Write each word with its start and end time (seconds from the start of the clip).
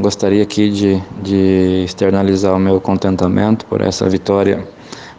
gostaria 0.00 0.42
aqui 0.42 0.70
de, 0.70 1.02
de 1.22 1.82
externalizar 1.84 2.54
o 2.54 2.58
meu 2.58 2.80
contentamento 2.80 3.66
por 3.66 3.80
essa 3.80 4.08
vitória 4.08 4.66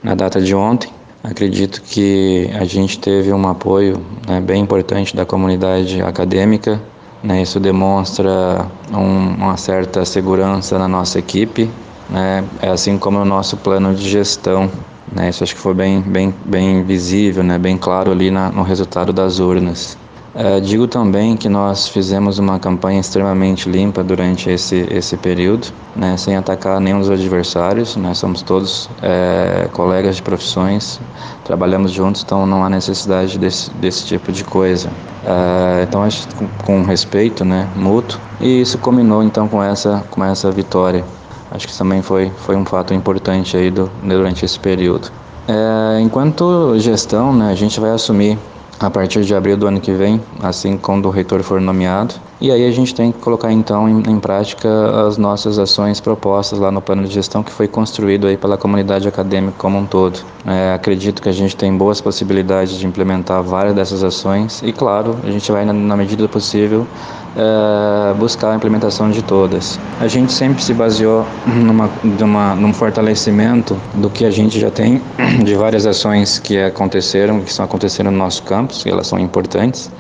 na 0.04 0.16
data 0.16 0.42
de 0.42 0.56
ontem. 0.56 0.92
Acredito 1.24 1.82
que 1.82 2.50
a 2.54 2.64
gente 2.64 2.98
teve 2.98 3.32
um 3.34 3.48
apoio 3.48 4.00
né, 4.28 4.40
bem 4.40 4.62
importante 4.62 5.16
da 5.16 5.26
comunidade 5.26 6.02
acadêmica. 6.02 6.80
Né, 7.22 7.42
isso 7.42 7.60
demonstra 7.60 8.66
um, 8.92 9.36
uma 9.36 9.58
certa 9.58 10.06
segurança 10.06 10.80
na 10.80 10.88
nossa 10.88 11.20
equipe, 11.20 11.70
né, 12.10 12.46
assim 12.62 12.98
como 12.98 13.20
no 13.20 13.26
nosso 13.26 13.58
plano 13.58 13.94
de 13.94 14.10
gestão. 14.10 14.72
Né, 15.12 15.30
isso 15.30 15.44
acho 15.44 15.54
que 15.56 15.62
foi 15.62 15.74
bem, 15.74 16.02
bem, 16.02 16.34
bem 16.46 16.84
visível, 16.84 17.44
né, 17.44 17.58
bem 17.58 17.78
claro 17.78 18.12
ali 18.12 18.32
na, 18.32 18.50
no 18.50 18.64
resultado 18.64 19.12
das 19.12 19.40
urnas. 19.40 19.98
É, 20.36 20.60
digo 20.60 20.88
também 20.88 21.36
que 21.36 21.50
nós 21.50 21.88
fizemos 21.88 22.38
uma 22.38 22.60
campanha 22.60 23.00
extremamente 23.00 23.68
limpa 23.68 24.04
durante 24.04 24.50
esse, 24.50 24.88
esse 24.92 25.18
período, 25.18 25.68
né, 25.96 26.16
sem 26.18 26.36
atacar 26.36 26.80
nenhum 26.80 27.00
dos 27.00 27.10
adversários. 27.10 27.96
Nós 27.96 28.20
somos 28.20 28.44
todos 28.44 28.90
é, 29.02 29.68
colegas 29.74 30.18
de 30.18 30.22
profissões, 30.22 31.00
trabalhamos 31.44 31.92
juntos, 31.92 32.22
então 32.24 32.46
não 32.46 32.64
há 32.64 32.70
necessidade 32.70 33.40
desse, 33.40 33.72
desse 33.72 34.06
tipo 34.06 34.32
de 34.32 34.44
coisa. 34.44 34.90
É, 35.26 35.84
então, 35.84 36.04
acho 36.04 36.28
com, 36.36 36.48
com 36.64 36.84
respeito 36.84 37.44
né, 37.44 37.68
mútuo, 37.76 38.20
e 38.40 38.62
isso 38.62 38.78
combinou 38.78 39.24
então 39.24 39.48
com 39.48 39.64
essa, 39.64 40.04
com 40.12 40.24
essa 40.24 40.52
vitória. 40.52 41.04
Acho 41.52 41.68
que 41.68 41.76
também 41.76 42.04
foi, 42.04 42.32
foi 42.38 42.56
um 42.56 42.64
fato 42.64 42.94
importante 42.94 43.58
aí 43.58 43.72
do, 43.72 43.90
durante 44.04 44.46
esse 44.46 44.60
período. 44.60 45.12
É, 45.48 46.00
enquanto 46.00 46.78
gestão, 46.78 47.34
né, 47.34 47.52
a 47.52 47.56
gente 47.56 47.80
vai 47.80 47.90
assumir 47.90 48.38
a 48.80 48.90
partir 48.90 49.24
de 49.26 49.36
abril 49.36 49.58
do 49.58 49.68
ano 49.68 49.82
que 49.82 49.92
vem, 49.92 50.22
assim 50.42 50.78
quando 50.78 51.08
o 51.08 51.10
reitor 51.10 51.44
for 51.44 51.60
nomeado. 51.60 52.16
E 52.40 52.50
aí 52.52 52.66
a 52.66 52.72
gente 52.72 52.96
tem 52.96 53.12
que 53.12 53.20
colocar 53.20 53.52
então 53.52 53.90
em, 53.90 54.02
em, 54.10 54.20
prática 54.20 54.70
as 55.06 55.18
nossas 55.18 55.60
ações 55.60 56.00
propostas 56.00 56.58
lá 56.58 56.72
no 56.72 56.82
plano 56.82 57.06
de 57.06 57.14
gestão 57.14 57.44
que 57.44 57.52
foi 57.52 57.68
construído 57.68 58.28
aí 58.28 58.38
pela 58.38 58.58
comunidade 58.58 59.08
acadêmica 59.08 59.56
como 59.58 59.78
um 59.78 59.86
todo. 59.86 60.20
É, 60.46 60.74
acredito 60.74 61.22
que 61.22 61.28
a 61.28 61.34
gente 61.34 61.56
tem 61.58 61.76
boas 61.76 62.00
possibilidades 62.00 62.78
de 62.78 62.88
implementar 62.88 63.44
várias 63.44 63.76
dessas 63.76 64.04
ações 64.06 64.62
e 64.64 64.72
claro, 64.72 65.18
a 65.22 65.30
gente 65.30 65.52
vai 65.52 65.66
na, 65.66 65.74
na 65.74 65.98
medida 65.98 66.24
do 66.24 66.30
possível 66.30 66.88
é, 67.36 68.14
buscar 68.16 68.52
a 68.52 68.56
implementação 68.56 69.10
de 69.10 69.22
todas. 69.22 69.80
A 70.00 70.08
gente 70.08 70.32
sempre 70.32 70.64
se 70.64 70.74
baseou 70.74 71.26
numa, 71.46 71.90
numa, 72.04 72.56
num 72.56 72.74
fortalecimento 72.74 73.78
do 73.96 74.10
que 74.10 74.26
a 74.26 74.32
gente 74.32 74.60
já 74.60 74.72
tem, 74.72 75.02
de 75.44 75.56
várias 75.56 75.86
ações 75.86 76.40
que 76.40 76.60
aconteceram, 76.60 77.42
que 77.42 77.52
estão 77.52 77.66
acontecendo 77.66 78.12
no 78.12 78.18
nosso 78.18 78.44
campus, 78.44 78.86
e 78.86 78.90
elas 78.90 79.08
são 79.08 79.20
importantes. 79.20 79.92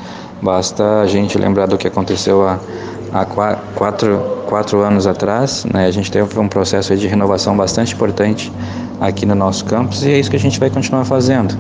Basta 0.41 1.01
a 1.01 1.07
gente 1.07 1.37
lembrar 1.37 1.67
do 1.67 1.77
que 1.77 1.87
aconteceu 1.87 2.47
há, 2.47 2.59
há 3.13 3.25
quatro, 3.75 4.19
quatro 4.47 4.79
anos 4.81 5.05
atrás. 5.05 5.65
Né? 5.65 5.85
A 5.85 5.91
gente 5.91 6.09
teve 6.11 6.39
um 6.39 6.47
processo 6.47 6.95
de 6.95 7.07
renovação 7.07 7.55
bastante 7.55 7.93
importante 7.93 8.51
aqui 9.01 9.25
no 9.25 9.35
nosso 9.35 9.65
campus 9.65 10.03
e 10.03 10.11
é 10.11 10.19
isso 10.19 10.29
que 10.29 10.35
a 10.35 10.39
gente 10.39 10.59
vai 10.59 10.69
continuar 10.69 11.05
fazendo 11.05 11.57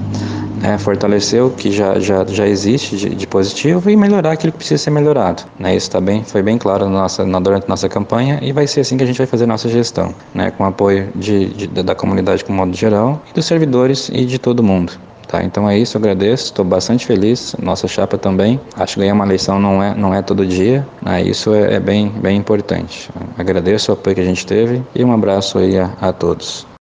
né, 0.61 0.77
fortalecer 0.77 1.43
o 1.43 1.49
que 1.49 1.71
já, 1.71 1.99
já, 1.99 2.25
já 2.25 2.47
existe 2.47 2.97
de, 2.97 3.09
de, 3.09 3.27
positivo 3.27 3.89
e 3.89 3.95
melhorar 3.95 4.33
aquilo 4.33 4.51
que 4.51 4.59
precisa 4.59 4.83
ser 4.83 4.91
melhorado. 4.91 5.43
Né, 5.57 5.75
isso 5.75 5.89
tá 5.89 6.01
bem, 6.01 6.23
foi 6.23 6.41
bem 6.41 6.57
claro 6.57 6.85
na 6.85 7.01
nossa, 7.01 7.25
na, 7.25 7.39
durante 7.39 7.65
a 7.65 7.67
nossa 7.67 7.87
campanha 7.87 8.39
e 8.41 8.51
vai 8.51 8.67
ser 8.67 8.81
assim 8.81 8.97
que 8.97 9.03
a 9.03 9.07
gente 9.07 9.17
vai 9.17 9.27
fazer 9.27 9.45
nossa 9.45 9.69
gestão, 9.69 10.13
né, 10.33 10.51
com 10.51 10.65
apoio 10.65 11.09
de, 11.15 11.47
de, 11.47 11.67
da 11.67 11.95
comunidade 11.95 12.43
como 12.43 12.57
modo 12.57 12.75
geral, 12.75 13.21
dos 13.33 13.45
servidores 13.45 14.09
e 14.13 14.25
de 14.25 14.37
todo 14.37 14.61
mundo. 14.61 14.93
Tá, 15.27 15.43
então 15.43 15.69
é 15.69 15.77
isso, 15.77 15.95
eu 15.95 15.99
agradeço, 15.99 16.45
estou 16.45 16.65
bastante 16.65 17.05
feliz, 17.05 17.55
nossa 17.61 17.87
chapa 17.87 18.17
também. 18.17 18.59
Acho 18.75 18.95
que 18.95 19.01
ganhar 19.01 19.13
uma 19.13 19.25
eleição 19.25 19.59
não 19.59 19.81
é, 19.81 19.93
não 19.93 20.11
é 20.11 20.23
todo 20.23 20.43
dia, 20.43 20.83
né, 21.03 21.21
isso 21.21 21.53
é, 21.53 21.75
é 21.75 21.79
bem, 21.79 22.09
bem 22.09 22.35
importante. 22.35 23.11
Agradeço 23.37 23.91
o 23.91 23.93
apoio 23.93 24.15
que 24.15 24.21
a 24.21 24.25
gente 24.25 24.43
teve 24.43 24.81
e 24.95 25.03
um 25.03 25.13
abraço 25.13 25.59
aí 25.59 25.77
a, 25.77 25.91
a 26.01 26.11
todos. 26.11 26.69